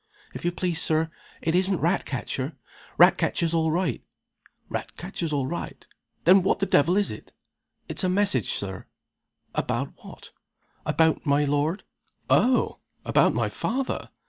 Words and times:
"If 0.33 0.43
you 0.43 0.51
please, 0.51 0.81
Sir, 0.81 1.11
it 1.43 1.53
isn't 1.53 1.77
Ratcatcher. 1.79 2.55
Ratcatcher's 2.97 3.53
all 3.53 3.69
right." 3.69 4.03
"Ratcatcher's 4.67 5.31
all 5.31 5.45
right? 5.45 5.85
Then 6.23 6.41
what 6.41 6.57
the 6.57 6.65
devil 6.65 6.97
is 6.97 7.11
it?" 7.11 7.33
"It's 7.87 8.03
a 8.03 8.09
message, 8.09 8.49
Sir." 8.49 8.87
"About 9.53 9.93
what?" 9.97 10.31
"About 10.87 11.23
my 11.27 11.45
lord." 11.45 11.83
"Oh! 12.31 12.79
About 13.05 13.35
my 13.35 13.47
father?" 13.47 14.09